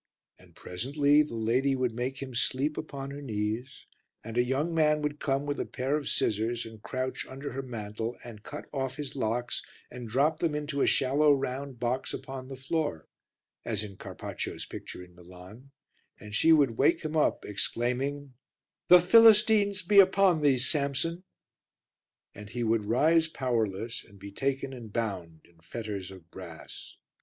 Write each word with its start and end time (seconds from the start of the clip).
And 0.39 0.55
presently 0.55 1.21
the 1.21 1.35
lady 1.35 1.75
would 1.75 1.91
make 1.93 2.23
him 2.23 2.33
sleep 2.33 2.75
upon 2.75 3.11
her 3.11 3.21
knees 3.21 3.85
and 4.23 4.35
a 4.35 4.41
young 4.43 4.73
man 4.73 5.03
would 5.03 5.19
come 5.19 5.45
with 5.45 5.59
a 5.59 5.65
pair 5.67 5.95
of 5.95 6.09
scissors 6.09 6.65
and 6.65 6.81
crouch 6.81 7.27
under 7.27 7.51
her 7.51 7.61
mantle 7.61 8.17
and 8.23 8.41
cut 8.41 8.65
off 8.73 8.95
his 8.95 9.15
locks 9.15 9.63
and 9.91 10.09
drop 10.09 10.39
them 10.39 10.55
into 10.55 10.81
a 10.81 10.87
shallow 10.87 11.31
round 11.31 11.79
box 11.79 12.15
upon 12.15 12.47
the 12.47 12.55
floor, 12.55 13.09
as 13.63 13.83
in 13.83 13.95
Carpaccio's 13.95 14.65
picture 14.65 15.03
in 15.03 15.13
Milan, 15.13 15.69
and 16.19 16.33
she 16.33 16.51
would 16.51 16.79
wake 16.79 17.05
him 17.05 17.15
up, 17.15 17.45
exclaiming 17.45 18.33
"The 18.87 19.01
Philistines 19.01 19.83
be 19.83 19.99
upon 19.99 20.41
thee, 20.41 20.57
Samson," 20.57 21.25
and 22.33 22.49
he 22.49 22.63
would 22.63 22.85
rise 22.85 23.27
powerless 23.27 24.03
and 24.03 24.17
be 24.17 24.31
taken 24.31 24.73
and 24.73 24.91
bound 24.91 25.41
in 25.43 25.59
fetters 25.59 26.09
of 26.09 26.31
brass. 26.31 26.97